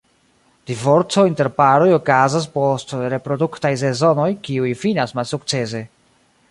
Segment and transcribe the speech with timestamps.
[0.69, 5.87] Divorco inter paroj okazas post reproduktaj sezonoj kiuj finas malsukcese.